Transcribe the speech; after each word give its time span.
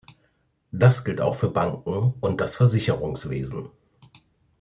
Das 0.71 1.05
gilt 1.05 1.21
auch 1.21 1.35
für 1.35 1.51
Banken 1.51 2.15
und 2.21 2.41
das 2.41 2.55
Versicherungswesen. 2.55 3.69